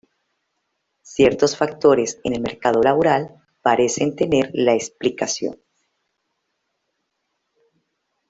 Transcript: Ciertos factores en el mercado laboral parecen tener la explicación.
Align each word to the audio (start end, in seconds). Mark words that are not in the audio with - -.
Ciertos 1.03 1.55
factores 1.55 2.19
en 2.23 2.33
el 2.33 2.41
mercado 2.41 2.81
laboral 2.81 3.37
parecen 3.61 4.15
tener 4.15 4.49
la 4.51 4.73
explicación. 4.73 5.61